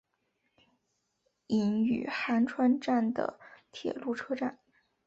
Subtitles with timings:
[1.45, 3.39] 伊予寒川站的
[3.71, 4.57] 铁路车站。